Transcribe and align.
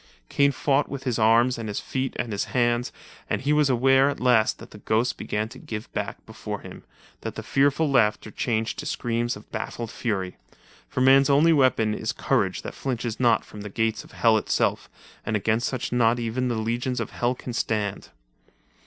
Kane 0.29 0.51
fought 0.51 0.89
with 0.89 1.03
his 1.03 1.19
arms 1.19 1.59
and 1.59 1.69
his 1.69 1.79
feet 1.79 2.15
and 2.17 2.31
his 2.31 2.45
hands, 2.45 2.91
and 3.29 3.39
he 3.39 3.53
was 3.53 3.69
aware 3.69 4.09
at 4.09 4.19
last 4.19 4.57
that 4.57 4.71
the 4.71 4.79
ghost 4.79 5.15
began 5.15 5.47
to 5.49 5.59
give 5.59 5.93
back 5.93 6.25
before 6.25 6.61
him, 6.61 6.83
and 7.21 7.35
the 7.35 7.43
fearful 7.43 7.87
slaughter 7.91 8.31
changed 8.31 8.79
to 8.79 8.87
screams 8.87 9.35
of 9.35 9.51
baffled 9.51 9.91
fury. 9.91 10.37
For 10.89 11.01
man's 11.01 11.29
only 11.29 11.53
weapon 11.53 11.93
is 11.93 12.13
courage 12.13 12.63
that 12.63 12.73
flinches 12.73 13.19
not 13.19 13.45
from 13.45 13.61
the 13.61 13.69
gates 13.69 14.03
of 14.03 14.13
Hell 14.13 14.39
itself, 14.39 14.89
and 15.23 15.35
against 15.35 15.67
such 15.67 15.91
not 15.91 16.17
even 16.17 16.47
the 16.47 16.55
legions 16.55 16.99
of 16.99 17.11
Hell 17.11 17.35
can 17.35 17.53
stand. 17.53 18.09